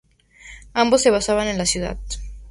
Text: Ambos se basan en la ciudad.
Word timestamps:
Ambos 0.73 1.03
se 1.03 1.11
basan 1.11 1.47
en 1.47 1.59
la 1.59 1.67
ciudad. 1.67 1.95